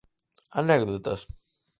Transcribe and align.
¿Anécdotas? 0.59 1.19